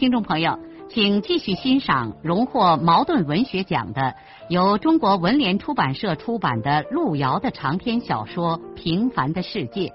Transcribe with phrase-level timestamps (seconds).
[0.00, 4.16] 听众朋友，请继续欣赏荣获茅盾文学奖的、
[4.48, 9.88] 由中国文联出版社出版的路遥的长篇小说《平凡的世界》，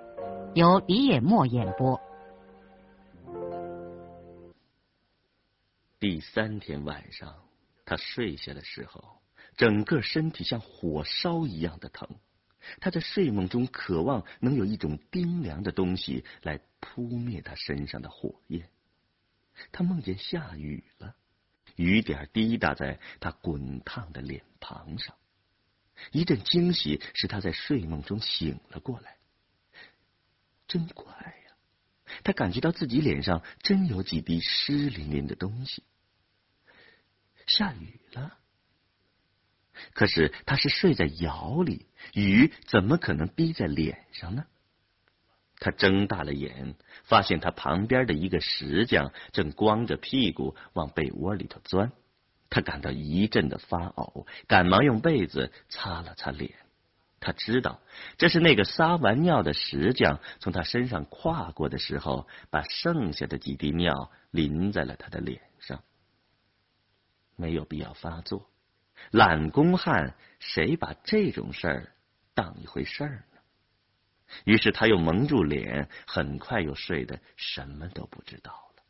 [0.53, 1.99] 由李野墨演播。
[5.99, 7.33] 第三天晚上，
[7.83, 9.03] 他睡下的时候，
[9.57, 12.07] 整个身体像火烧一样的疼。
[12.79, 18.69] 他在睡梦中渴望能有一种冰凉的东西来扑灭他身上的火焰。
[19.71, 21.15] 他梦见下雨了，
[21.75, 25.15] 雨点滴答在他滚烫的脸庞上。
[26.11, 29.17] 一阵惊喜使他在睡梦中醒了过来。
[30.67, 31.55] 真怪呀！
[32.23, 35.83] 他感觉到自己脸上真有几滴湿淋淋的东西。
[37.47, 38.39] 下雨了，
[39.93, 44.47] 可是他是睡在窑里，雨怎么可能滴在脸上呢？
[45.59, 51.91] 他睁大了眼，发现他旁边的一个石匠正光着屁股往被窝里头钻。
[52.49, 56.53] 他感到一阵的发呕，赶忙用被子擦了擦脸。
[57.19, 57.79] 他知道
[58.17, 65.81] 这是那个撒完尿的石匠从他身上跨过的时候，把剩下的几滴尿淋在了他的脸上。
[67.35, 68.47] 没有必要发作，
[69.09, 71.91] 懒工汉谁把这种事儿
[72.35, 73.23] 当一回事儿？
[74.43, 78.83] 于是他又蒙住脸，很快又睡得什么都不知道了。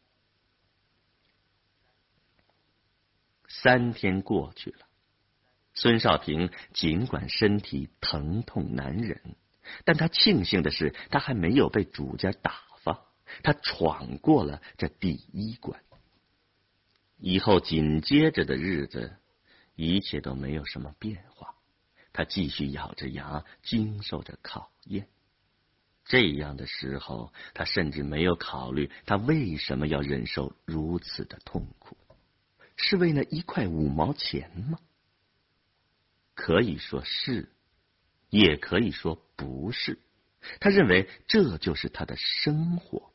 [3.47, 4.79] 三天过去了，
[5.73, 9.35] 孙少平尽管身体疼痛难忍，
[9.83, 13.05] 但他庆幸的是，他还没有被主家打发，
[13.43, 15.81] 他闯过了这第一关。
[17.17, 19.17] 以后紧接着的日子，
[19.75, 21.55] 一切都没有什么变化，
[22.11, 25.07] 他继续咬着牙，经受着考验。
[26.05, 31.97] 这样的时候，他甚至没有考虑他为什么要忍受如此的痛苦，
[32.77, 34.79] 是为那一块五毛钱吗？
[36.35, 37.49] 可以说是，
[38.29, 39.99] 也可以说不是。
[40.59, 43.11] 他认为这就是他的生活。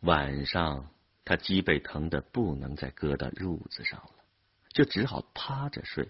[0.00, 0.90] 晚上，
[1.24, 4.24] 他脊背疼得不能再搁到褥子上了，
[4.70, 6.08] 就只好趴着睡。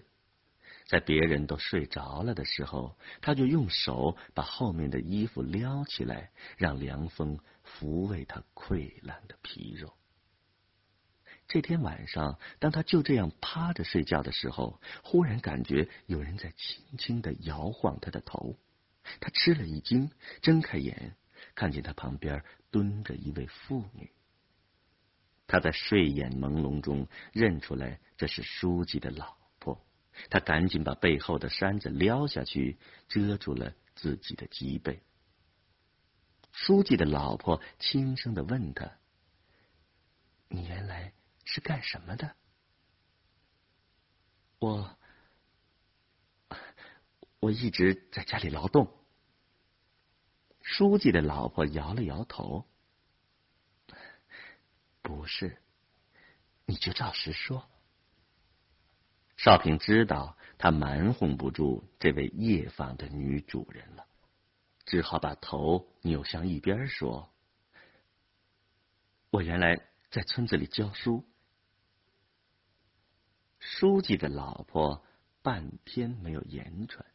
[0.89, 9.93] 在别人都睡着了的时候，他就用手把后面的衣服撩起来，让凉风抚慰他溃烂的皮肉。
[11.47, 18.57] 这天晚上，当他就这样趴着睡觉的时候，忽然感觉有人在轻轻的摇晃他的头，
[19.19, 20.09] 他吃了一惊，
[20.41, 21.15] 睁开眼，
[21.53, 24.09] 看见他旁边蹲着一位妇女。
[25.45, 29.37] 他在睡眼朦胧中认出来，这是书记的老。
[30.29, 35.01] 他赶紧把背后的衫子撩下去，遮住了自己的脊背。
[36.51, 38.99] 书记的老婆轻声的问他
[40.49, 41.13] ：“你原来
[41.45, 42.35] 是干什么的
[44.59, 44.97] ？”“我……
[47.39, 48.93] 我一直在家里劳动。”
[50.61, 52.67] 书记的老婆摇了摇头
[55.01, 55.61] ：“不是，
[56.65, 57.69] 你就照实说。”
[59.39, 64.05] 少平知道他瞒哄不住这位夜访的女主人了，
[64.85, 67.31] 只好把头扭向一边说
[69.31, 71.23] ：“我原来在村子里教书。”
[73.59, 75.05] 书记的老婆
[75.41, 77.05] 半天没有言传，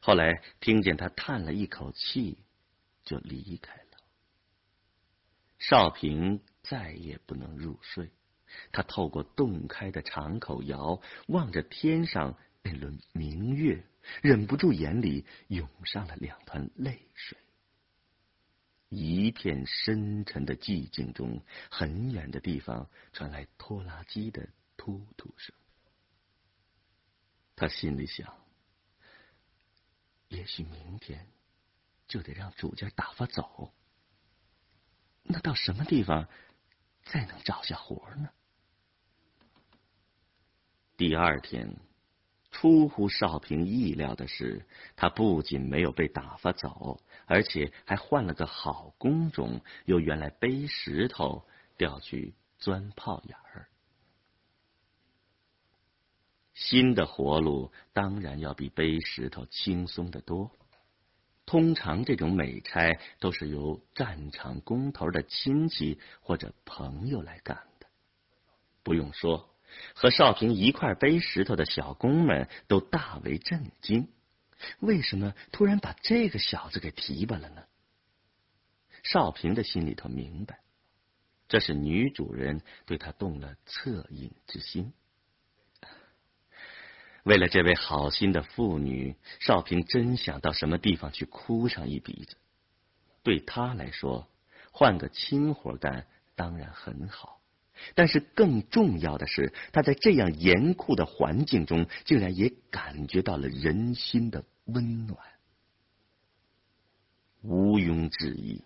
[0.00, 2.38] 后来听见他叹了一口气，
[3.02, 3.98] 就离开了。
[5.58, 8.12] 少平再也不能入睡。
[8.72, 13.84] 他透过洞开的长口窑，望着天上那轮明月，
[14.22, 17.38] 忍不住眼里涌上了两团泪水。
[18.90, 25.54] 一片深沉的寂静中，很远的地方传来拖拉机的突突声。
[27.54, 28.34] 他心里想：
[30.28, 31.26] 也许明天
[32.06, 33.74] 就得让主家打发走。
[35.22, 36.26] 那到什么地方
[37.04, 38.30] 再能找下活呢？
[40.98, 41.76] 第二天，
[42.50, 44.66] 出乎少平意料的是，
[44.96, 51.44] 他不仅没有被打发走，而且还换了个好工种，由原来背石头
[51.76, 53.68] 调去钻炮眼儿。
[56.52, 60.50] 新的活路当然要比背石头轻松的多。
[61.46, 67.86] 通常这种美差都是由战场工头的亲戚或者朋友来干的。
[68.82, 69.48] 不用说，
[69.94, 74.08] 和少平一块背石头的小工们都大为震惊。
[74.80, 77.64] 为什么突然把这个小子给提拔了呢？
[79.04, 80.58] 少平的心里头明白，
[81.48, 84.92] 这是女主人对他动了恻隐之心。
[87.22, 92.36] 为了这位好心的妇女，少平真想到什么地方去哭上一鼻子。
[93.22, 94.28] 对他来说，
[94.72, 97.37] 换个轻活干当然很好，
[97.94, 105.18] 但是更重要的是，他在这样严酷的环境中，竟然也感觉到了人心的温暖。
[107.42, 108.64] 毋庸置疑。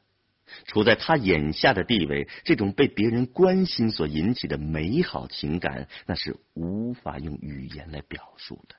[0.67, 8.77] 处在他眼下的地位，这种被别人关心所引起的美好情感，那是无法用语言来表述的。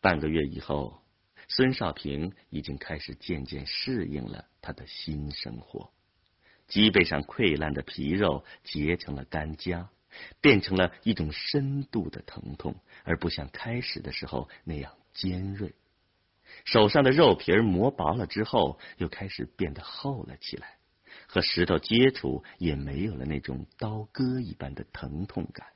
[0.00, 1.02] 半个月以后，
[1.48, 5.92] 孙少平已经开始渐渐适应了他的新生活，
[6.66, 9.88] 脊背上溃烂的皮肉结成了干痂，
[10.40, 15.74] 变成了一种深度的疼痛，而不像开始的时候那样尖锐。
[16.64, 20.76] 手上的肉皮磨薄了之后，又开始变得厚了起来，
[21.26, 25.66] 和石头接触也没有了那种刀割一般的疼痛感。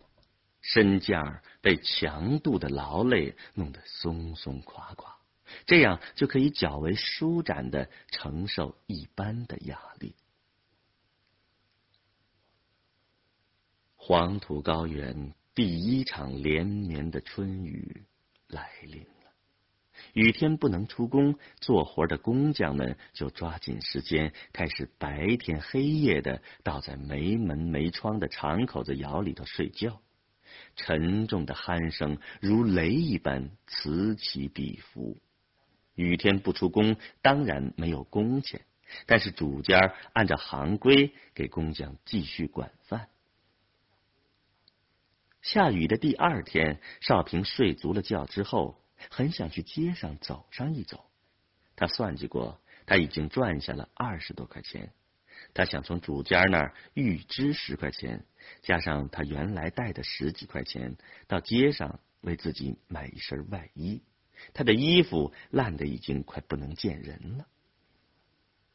[0.61, 5.17] 身架被强度的劳累弄得松松垮垮，
[5.67, 10.15] 这样就可以较为舒展的承受一般的压力。
[14.09, 18.07] 黄土高原第一场连绵的春雨
[18.47, 19.35] 来临了。
[20.15, 30.01] 雨天不能出工，做活的工匠们就抓紧时间，开始白天黑夜的倒在没门没窗的敞口子窑里头睡觉。
[30.75, 35.19] 沉重的鼾声如雷一般此起彼伏。
[35.95, 38.63] 雨天不出工，当然没有工钱，
[39.05, 43.11] 但是主家按照行规给工匠继续管饭。
[45.51, 48.79] 下雨的第二天，少平睡足了觉之后。
[49.11, 51.05] 很想去街上走上一走，
[51.77, 54.93] 他算计过，他已经赚下了二十多块钱。
[55.55, 58.25] 他想从主家那儿预支十块钱，
[58.61, 60.97] 加上他原来带的十几块钱，
[61.29, 64.03] 到街上为自己买一身外衣。
[64.53, 67.47] 他的衣服烂的已经快不能见人了。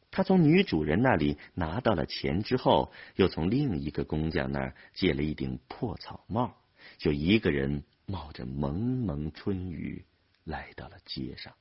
[0.10, 6.56] 他从女主人那里拿到了钱之后，又从另一个工匠那儿借了一顶破草帽，
[6.98, 10.06] 就一个人冒着蒙蒙春雨。
[10.46, 11.56] 来到了街上，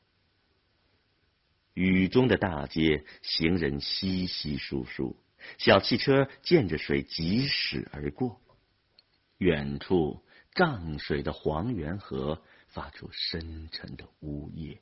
[1.72, 5.16] 雨中的大街，行人稀稀疏疏，
[5.56, 8.40] 小汽车溅着水疾驶而过。
[9.38, 14.80] 远处涨水的黄源河发出深沉的呜咽。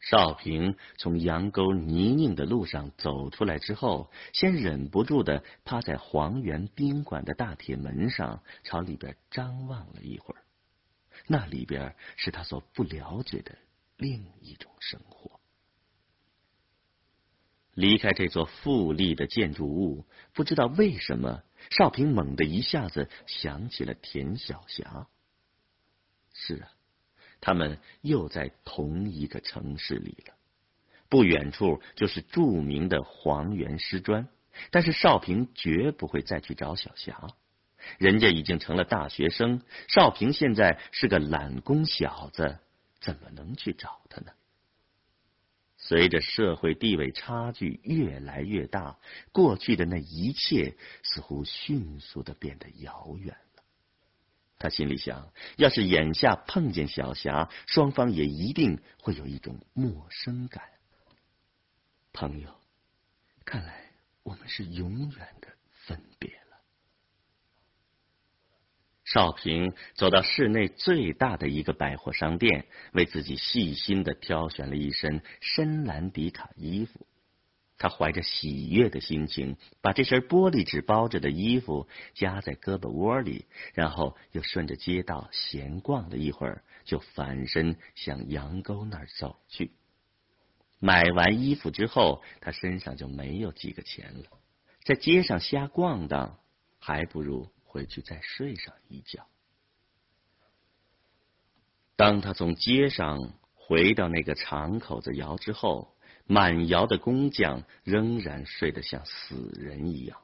[0.00, 10.42] 少平从羊沟泥泞的路上走出来之后，先忍不住的趴在黄源宾馆的大铁门上，朝里边张望了一会儿。
[11.26, 13.58] 那里边是他所不了解的
[13.96, 15.38] 另一种生活。
[17.74, 25.06] 离开这座富丽的建筑物，不知道为什么，少平猛地一下子想起了田晓霞。
[26.32, 26.72] 是啊，
[27.40, 30.34] 他们又在同一个城市里了。
[31.08, 34.28] 不远处就是著名的黄源师专，
[34.70, 37.28] 但是少平绝不会再去找小霞。
[37.98, 42.58] 人家已经成了大学生，少平现在是个懒工小子，
[43.00, 44.32] 怎么能去找他呢？
[45.78, 48.98] 随着社会地位差距越来越大，
[49.32, 53.34] 过去的那一切似乎迅速的变得遥远。
[54.60, 60.62] 他心里想，要是眼下碰见小霞，双方也一定会有一种陌生感。
[62.12, 62.54] 朋友，
[63.46, 63.90] 看来
[64.22, 65.48] 我们是永远的
[65.86, 66.60] 分别了。
[69.04, 77.06] 少平走到市内最大的一个百货商店，为自己细心的挑选了一身深蓝迪卡衣服。
[77.80, 89.72] 他怀着喜悦的心情，把这身玻璃纸包着的衣服夹在胳膊窝里，然后又顺着街道闲逛了一会儿，就反身向羊沟那儿走去。
[90.78, 94.24] 买完衣服之后，他身上就没有几个钱了，
[94.84, 96.38] 在街上瞎逛荡，
[96.78, 97.50] 还不如。
[97.72, 99.28] 回去再睡上一觉。
[101.94, 105.94] 当他从街上回到那个敞口子窑之后，
[106.30, 110.16] 满窑的工匠仍然睡得像死人一样。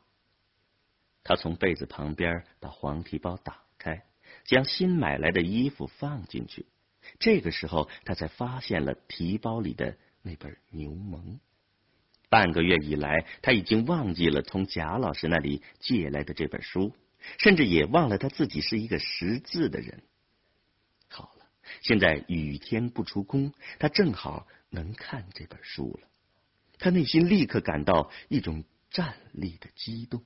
[1.25, 4.05] 他从被子旁边把黄提包打开，
[4.45, 6.67] 将新买来的衣服放进去。
[7.19, 11.19] 这个时候，他才发现了提包里的那本《牛虻》。
[12.29, 16.95] 半个月以来，他已经忘记了从贾老师那里借来的这本书，
[17.39, 20.05] 甚至也忘了他自己是一个识字的人。
[21.83, 26.09] 现在雨天不出工，他正好能看这本书了。
[26.79, 30.23] 他内心立刻感到一种战栗的激动。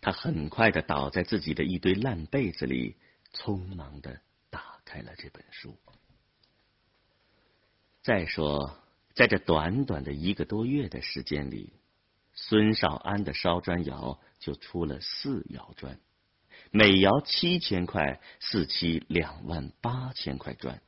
[0.00, 2.96] 他很快的倒在自己的一堆烂被子里，
[3.32, 4.20] 匆忙的
[4.50, 5.78] 打开了这本书。
[8.02, 8.78] 再说，
[9.14, 11.72] 在这短短的一个多月的时间里，
[12.34, 15.98] 孙少安的烧砖窑就出了四窑砖，
[16.76, 20.82] 每窑七千块，四期两万八千块砖。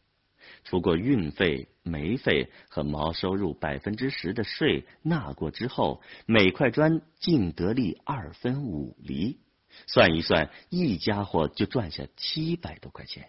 [0.65, 9.39] 除过运费、煤费和毛收入百分之十的税纳过之后，每块砖净得利二分五厘，
[9.87, 13.29] 算一算，一家伙就赚下七百多块钱。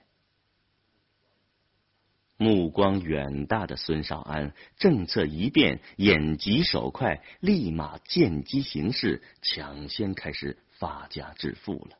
[2.37, 11.99] 目光远大的孙少安政策一变，眼疾手快，立马见机行事，抢先开始发家致富了。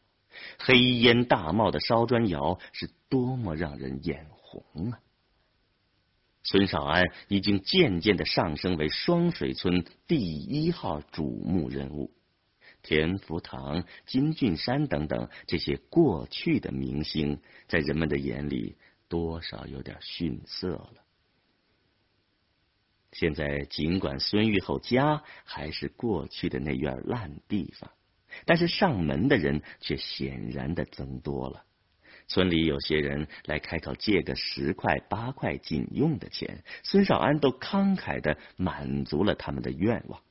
[0.59, 4.99] 黑烟大冒的烧砖窑是多么让人眼红啊！
[6.43, 12.13] 孙少安已经渐渐的上升为双水村第一号瞩目人物，
[12.81, 18.77] 田福堂、金俊山等等这些过去的明星，在人们的眼里
[19.09, 21.03] 多少有点逊色了。
[23.11, 27.91] 现在尽管孙玉厚家还是过去的那院烂地方，
[28.45, 31.63] 但是上门的人却显然的增多了。
[32.29, 40.21] 村里有些人来开口借个十块八块紧用的钱，孙少安都慷慨的满足了他们的愿望。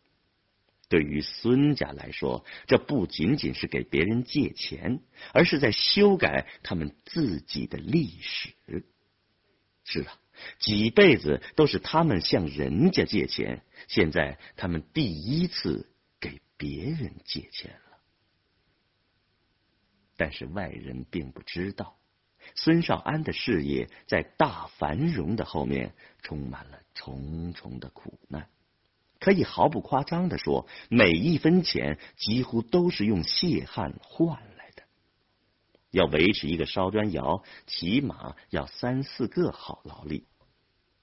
[0.89, 5.01] 对于孙家来说，这不仅仅是给别人借钱，
[5.33, 8.51] 而是在修改他们自己的历史。
[9.85, 10.19] 是啊，
[10.59, 15.89] 几辈子都是他们向人家借钱，现在他们第一次
[16.21, 17.81] 给别人借钱。
[20.17, 21.97] 但是外人并不知道，
[22.55, 28.49] 孙少安的事业在大繁荣的后面充满了重重的苦难。
[29.19, 34.83] 可以毫不夸张的说，每一分钱几乎都是用血汗换来的。
[35.91, 40.27] 要维持一个烧砖窑，起码要三四个好劳力。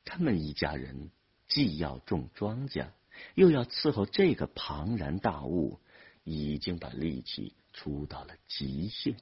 [0.05, 1.09] 他们一家人
[1.47, 2.87] 既要种庄稼，
[3.35, 5.79] 又要伺候这个庞然大物，
[6.23, 7.55] 已经把力气。
[7.73, 9.17] 出到了极限。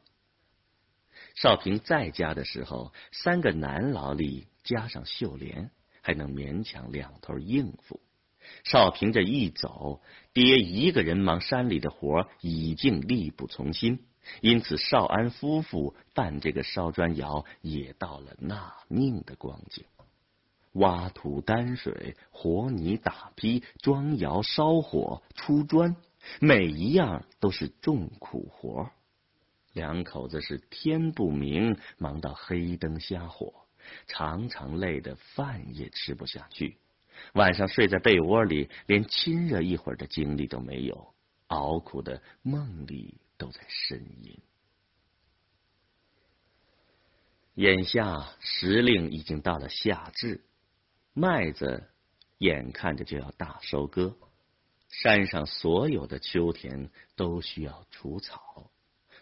[1.35, 7.99] 少平在家的时候，三个男劳力加上秀莲，还能勉强两头应付。
[8.63, 10.01] 少平这一走，
[10.33, 14.05] 爹一个人忙山里的活，已经力不从心。
[14.41, 19.85] 因此，少安夫妇办这个烧砖窑，也到了纳命的光景：
[20.73, 25.95] 挖土、担水、和泥、打坯、装窑、烧火、出砖。
[26.39, 28.89] 每一样都是重苦活，
[29.73, 33.67] 两口子是天不明忙到黑灯瞎火，
[34.07, 36.77] 常常累得饭也吃不下去，
[37.33, 41.13] 晚上睡在被窝里，连亲热一会儿的精力都没有，
[41.47, 44.39] 熬苦的梦里都在呻吟。
[47.55, 50.41] 眼下时令已经到了夏至，
[51.13, 51.89] 麦子
[52.37, 54.15] 眼看着就要大收割。
[54.91, 58.69] 山上所有的秋田都需要除草，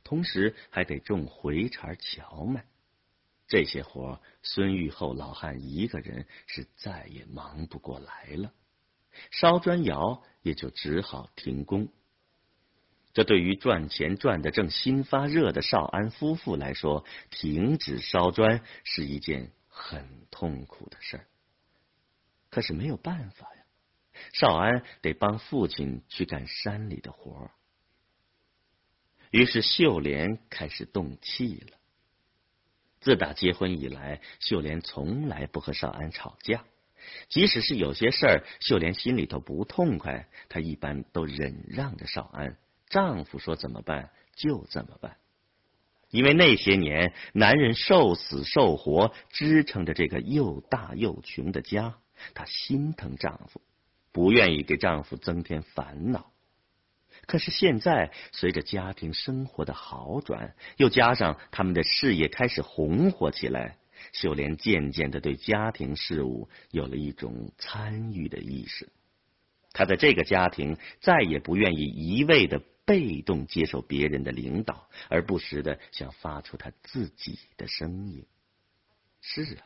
[0.03, 2.65] 同时还得种回茬荞麦。
[3.47, 8.51] 这些活孙玉厚老汉一个人是再也忙不过来了，
[9.31, 11.87] 烧砖窑也就只好停工。
[13.13, 21.25] 这对于赚钱赚得正心发热的少安夫妇来说，停止烧砖是一件很痛苦的事儿。
[22.49, 23.58] 可是没有办法呀。
[24.33, 27.51] 少安得帮父亲去干山里的活
[29.31, 31.77] 于是秀莲开始动气了。
[32.99, 36.65] 自打结婚以来，秀莲从来不和少安吵架，
[37.29, 42.57] 即使是有些事儿，秀莲心里头不痛快，她一般都忍让着少安。
[42.87, 45.17] 丈夫说怎么办就怎么办，
[46.09, 51.99] 因为那些年男人受死受活支撑着这个又大又穷的家，
[52.33, 53.61] 她心疼丈夫。
[54.11, 56.31] 不愿意给丈夫增添烦恼，
[57.27, 63.77] 可是现在随着家庭生活的好转，又加上他们的事业开始红火起来，
[64.13, 68.89] 秀莲渐渐的对家庭事务有了一种参与的意识。
[69.71, 78.25] 她在这个家庭再也不愿意一味的被动接受别人的领导，而不时的想发出她自己的声音。
[79.21, 79.61] 是啊，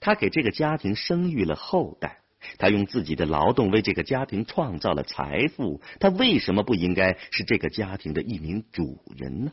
[0.00, 2.22] 她给这个家庭生育了后代，
[2.58, 9.52] 她用自己的劳动为这个家庭创造了财富，她为什么不应该是这个家庭的一名主人呢？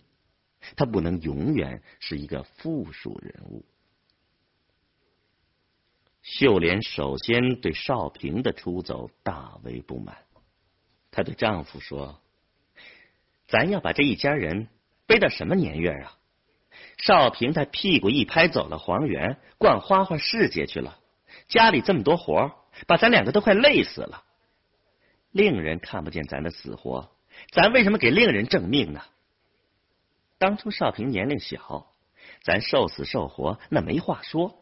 [0.76, 3.66] 她不能永远是一个附属人物。
[6.22, 10.18] 秀莲首先对少平的出走大为不满，
[11.10, 12.22] 她对丈夫说
[13.50, 14.68] ：“咱要把这一家人
[15.08, 16.18] 背到什么年月啊？
[16.98, 21.00] 少平他屁股一拍走了黄原，逛花花世界去了。
[21.48, 22.52] 家里这么多活儿，
[22.88, 24.24] 把咱两个都快累死了。
[25.32, 27.12] 令人看不见咱的死活，
[27.52, 29.02] 咱为什么给令人挣命呢？
[30.38, 31.88] 当初少平年龄小，
[32.44, 34.58] 咱受死受活那没话说。”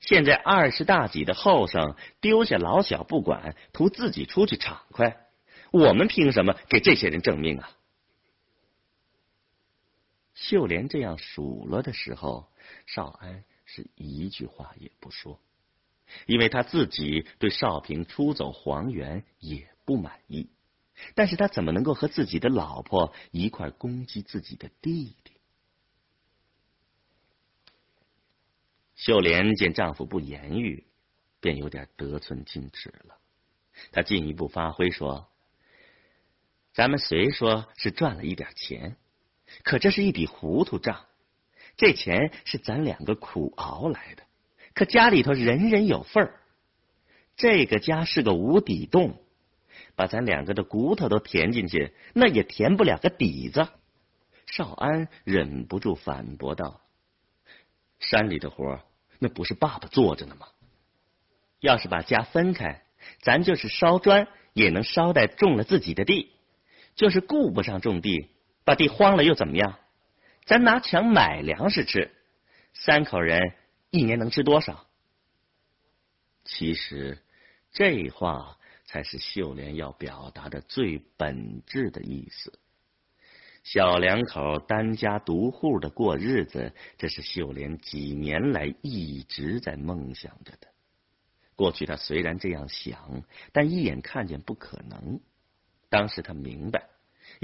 [0.00, 5.28] 现在二十大几的后生丢下老小不管，图自己出去畅快，
[5.70, 7.70] 我们凭什么给这些人挣命啊？
[10.34, 12.50] 秀莲这样数落的时候，
[12.84, 15.40] 少安是一句话也不说，
[16.26, 20.48] 因为他自己对少平出走黄原也不满意，
[21.14, 25.32] 但是他怎么能够和自己的老婆一块攻击自己的弟弟？
[28.96, 30.86] 秀莲见丈夫不言语，
[31.40, 33.18] 便有点得寸进尺了。
[33.90, 35.28] 她进一步发挥说
[36.72, 38.96] ：“咱们虽说是赚了一点钱，
[39.62, 41.04] 可这是一笔糊涂账。
[41.76, 44.22] 这钱是咱两个苦熬来的，
[44.74, 46.40] 可家里头人人有份儿。
[47.36, 49.18] 这个家是个无底洞，
[49.96, 53.68] 把咱两个的骨头都填进去，那也填不了个底子。”
[54.46, 56.80] 少安忍不住反驳道。
[57.98, 58.80] 山里的活，
[59.18, 60.46] 那不是爸爸做着呢吗？
[61.60, 62.82] 要是把家分开，
[63.20, 66.28] 咱就是烧砖也能捎带种了自己的地；
[66.94, 68.28] 就是顾不上种地，
[68.64, 69.78] 把地荒了又怎么样？
[70.44, 72.10] 咱拿钱买粮食吃，
[72.74, 73.40] 三口人
[73.94, 74.88] 一年能吃多少？
[76.44, 77.16] 其实
[77.70, 82.58] 这话才是秀莲要表达的最本质的意思。
[83.62, 90.66] 小两口单家独户的过日子，这是秀莲几年来一直在梦想着的。
[91.54, 95.20] 过去他虽然这样想，但一眼看见不可能。
[95.88, 96.88] 当时他明白，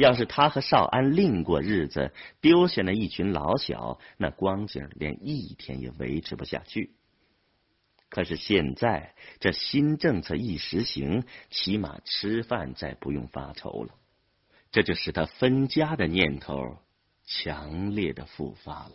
[0.00, 6.94] 要是他和少安另过日子，丢下那一群老小，那光景连一天也维持不下去。
[8.08, 13.94] 可是现在这新政策一实行，起码吃饭再不用发愁了。
[14.72, 16.78] 这就使他分家的念头
[17.26, 18.94] 强烈的复发了。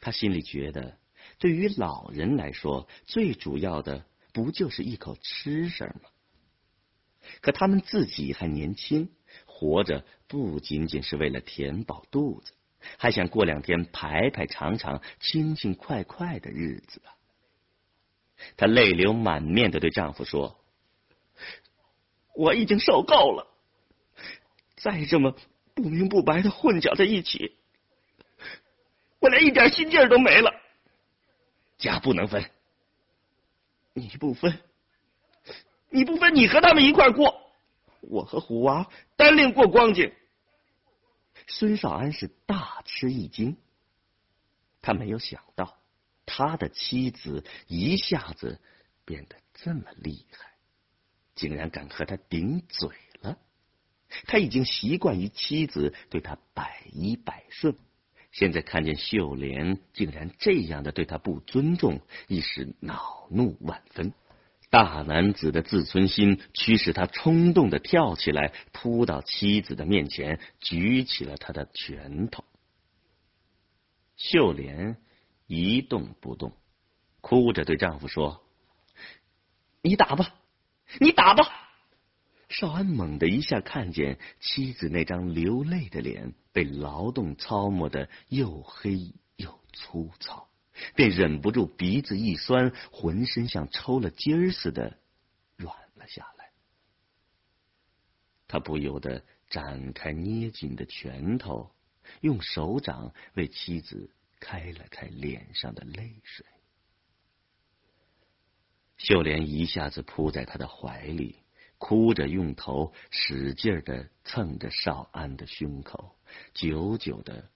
[0.00, 0.98] 他心里觉得，
[1.38, 6.10] 对于老人来说，最主要的不就是一口吃食吗？
[7.40, 9.10] 可他们自己还年轻，
[9.54, 12.52] 活着不仅仅是为了填饱肚子，
[12.98, 17.14] 还想过两天排排长长、轻轻快快的日子啊！
[18.56, 20.58] 她泪流满面的对丈夫说
[22.34, 23.46] ：“我已经受够了。”
[24.74, 25.36] 再这么
[25.72, 27.56] 不明不白的混搅在一起，
[29.20, 30.52] 我连一点心劲都没了。
[31.78, 32.50] 家不能分，
[33.92, 34.58] 你不分，
[35.90, 37.43] 你不分，你和他们一块过，
[38.08, 40.12] 我和虎娃单另过光景。
[41.46, 43.56] 孙少安是大吃一惊，
[44.80, 45.78] 他没有想到
[46.24, 48.60] 他的妻子一下子
[49.04, 50.52] 变得这么厉害，
[51.34, 52.88] 竟然敢和他顶嘴
[53.20, 53.38] 了。
[54.26, 57.76] 他已经习惯于妻子对他百依百顺，
[58.30, 64.14] 现在看见秀莲竟然这样的对他不尊重，一时恼怒万分。
[64.74, 72.42] 大男子的自尊心驱使他冲动的跳起来，扑到妻子的面前，举起了他的拳头。
[74.16, 74.96] 秀莲
[75.46, 76.56] 一动不动，
[77.20, 78.42] 哭着对丈夫说
[79.80, 80.34] ：“你打吧，
[80.98, 81.44] 你打吧。”
[82.50, 90.48] 少安猛地一下看见妻子那张流泪的脸被劳动操磨的又黑又粗糙，
[90.94, 94.98] 便忍不住鼻子一酸，浑身像抽了筋儿似的
[95.56, 96.50] 软了下来。
[98.46, 101.70] 他不由得展开捏紧的拳头，
[102.20, 104.10] 用手掌为妻子
[104.40, 106.46] 开了开脸上的泪水。
[108.96, 111.36] 秀莲一下子扑在他的怀里。
[111.76, 116.16] 哭着用头使劲的蹭着少安的胸口，
[116.54, 117.50] 久久的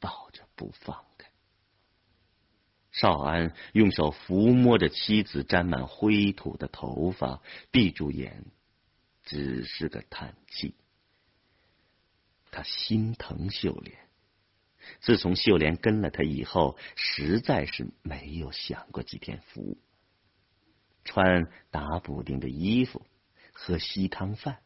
[0.00, 1.04] 抱着不放。
[3.00, 8.44] 少安用手抚摸着妻子沾满灰土的头发，闭住眼，
[9.22, 10.74] 只是个叹气。
[12.50, 13.96] 他心疼秀莲，
[15.00, 19.78] 自从秀莲跟了他以后，实在是没有享过几天福。
[21.04, 23.06] 穿打补丁的衣服，
[23.52, 24.58] 喝稀汤饭，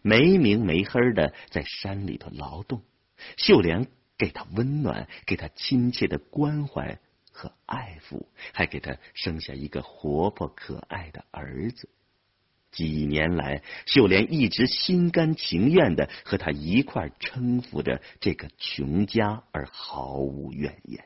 [0.00, 2.82] 没明没黑的在山里头劳动。
[3.36, 6.98] 秀莲给他温暖，给他亲切的关怀。
[7.34, 11.90] 和爱抚，还给他生下一个活泼可爱的儿子。
[12.70, 21.04] 几年来，秀莲一直心甘情愿的和他一块撑扶着这个穷家，而毫无怨言。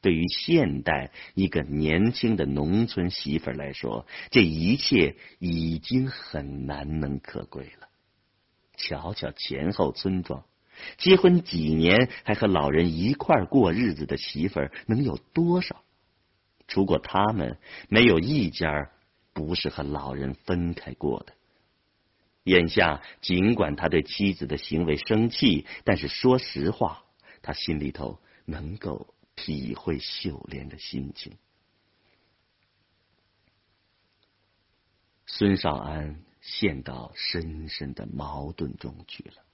[0.00, 7.88] 对于现代一个年轻的农村媳妇来说，这一切已经很难能可贵了。
[8.76, 10.44] 瞧瞧前后村庄。
[10.98, 15.84] 结婚几年还和老人一块儿过日子的媳妇儿能有多少？
[16.68, 18.90] 除过他们，没有一家
[19.32, 21.34] 不是和老人分开过的。
[22.44, 27.04] 眼下，尽管他对妻子的行为生气，但是说实话，
[27.42, 31.36] 他心里头能够体会秀莲的心情。
[35.26, 39.44] 孙少安陷到深深的矛盾中去了。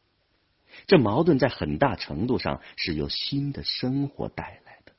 [0.87, 4.93] 这矛盾在很大程度上是由新的生活带来的。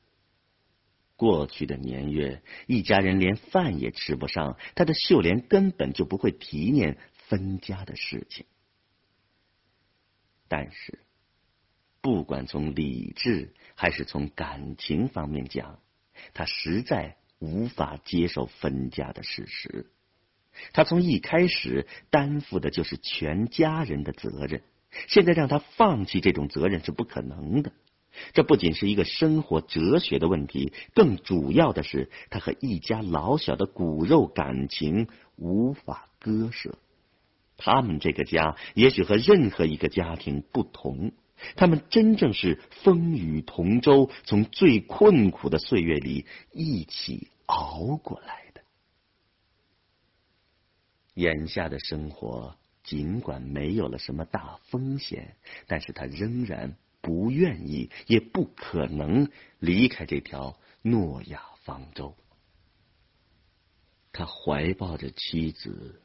[1.16, 8.46] 过去的年月，一家人连饭也吃不上，他的秀莲根本就不会提念分家的事情。
[10.48, 11.00] 但是，
[12.02, 15.80] 不管从理智还是从感情方面讲，
[16.34, 19.92] 他实在无法接受分家的事实。
[20.74, 24.64] 他从一开始担负的就是全家人的责任。
[25.08, 27.72] 现在让他放弃这种责任是不可能的。
[28.34, 36.78] 这不仅是一个生活哲学的问题，更主要的是他和一家老小的骨肉感情无法割舍。
[37.56, 41.12] 他们这个家也许和任何一个家庭不同，
[41.56, 48.62] 他们真正是风雨同舟，从最困苦的岁月里一起熬过来的。
[51.14, 52.58] 眼下的生活。
[52.90, 62.18] 尽管没有了什么大风险，但是他仍然不愿意，也不可能离开这条诺亚方舟。
[64.12, 66.02] 他怀抱着妻子，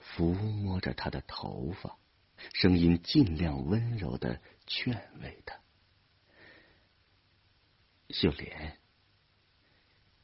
[0.00, 1.98] 抚摸着她的头发，
[2.54, 5.58] 声音尽量温柔的劝慰她
[8.10, 8.78] ：“秀莲，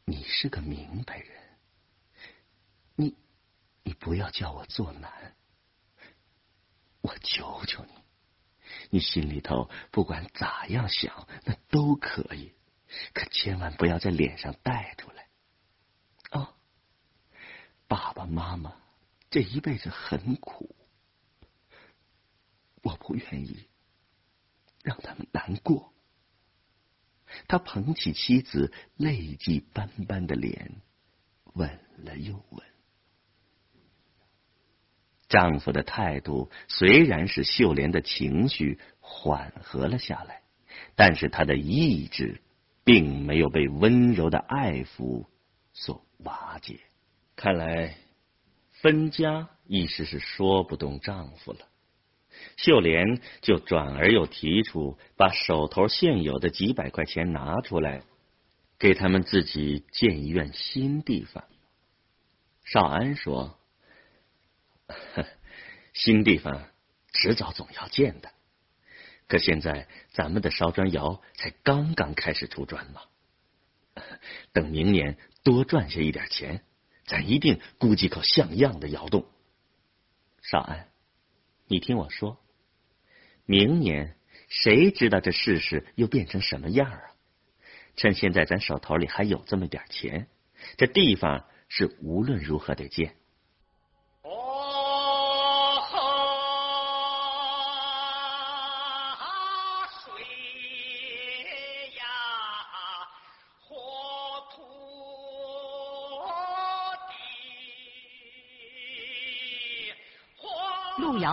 [0.04, 1.28] 你是个明白人，
[2.94, 3.16] 你
[3.82, 5.34] 你不要叫我做难。”
[7.04, 7.92] 我求求你，
[8.88, 12.54] 你心里头不管咋样想，那都可以，
[13.12, 15.28] 可千万不要在脸上带出来。
[16.30, 16.54] 啊，
[17.86, 18.74] 爸爸妈妈
[19.28, 20.74] 这一辈子很苦，
[22.82, 23.68] 我不愿意
[24.82, 25.92] 让他们难过。
[27.46, 30.80] 他捧起妻子泪迹斑斑的脸，
[31.52, 32.73] 吻了又吻。
[35.34, 40.42] 丈夫的态度虽然使秀莲的情绪缓和了下来，
[40.94, 42.40] 但是她的意志
[42.84, 45.26] 并没有被温柔的爱抚
[45.72, 46.78] 所瓦解。
[47.34, 47.96] 看来
[48.70, 51.58] 分家一时是说不动丈夫了。
[52.56, 58.02] 秀莲就转而又提出把手头现有的几百块钱拿出来，
[58.78, 61.42] 给他们自己建一院新地方。
[62.62, 63.58] 少安说。
[65.92, 66.68] 新地方
[67.12, 68.30] 迟早总要建的，
[69.28, 73.02] 可现在咱们的烧砖窑才刚刚开始出砖嘛。
[74.52, 76.64] 等明年多赚下一点钱，
[77.06, 79.26] 咱一定估计口像样的窑洞。
[80.42, 80.88] 少安，
[81.66, 82.44] 你听我说，
[83.46, 84.16] 明年
[84.48, 87.00] 谁知道这世事又变成什么样啊？
[87.96, 90.28] 趁现在咱手头里还有这么点钱，
[90.76, 93.16] 这地方是无论如何得建。